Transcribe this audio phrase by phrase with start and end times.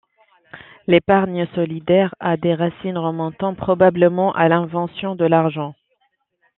[0.87, 5.75] L’épargne solidaire a des racines remontant probablement à l'invention de l'argent.